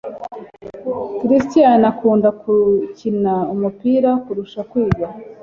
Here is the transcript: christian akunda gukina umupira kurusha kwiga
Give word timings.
christian 1.19 1.81
akunda 1.91 2.29
gukina 2.41 3.33
umupira 3.53 4.09
kurusha 4.23 4.59
kwiga 4.69 5.07